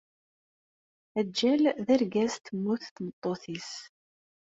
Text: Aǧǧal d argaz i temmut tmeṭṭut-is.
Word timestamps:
Aǧǧal 1.19 1.61
d 1.85 1.87
argaz 1.95 2.33
i 2.37 2.41
temmut 2.45 2.83
tmeṭṭut-is. 2.95 3.71